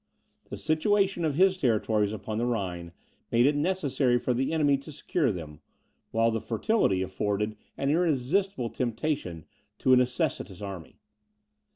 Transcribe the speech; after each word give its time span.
The 0.49 0.57
situation 0.57 1.23
of 1.23 1.35
his 1.35 1.57
territories 1.57 2.11
upon 2.11 2.39
the 2.39 2.47
Rhine 2.47 2.91
made 3.31 3.45
it 3.45 3.55
necessary 3.55 4.17
for 4.17 4.33
the 4.33 4.51
enemy 4.51 4.75
to 4.79 4.91
secure 4.91 5.31
them, 5.31 5.59
while 6.09 6.31
the 6.31 6.41
fertility 6.41 7.03
afforded 7.03 7.55
an 7.77 7.91
irresistible 7.91 8.71
temptation 8.71 9.45
to 9.77 9.93
a 9.93 9.97
necessitous 9.97 10.59
army. 10.59 10.97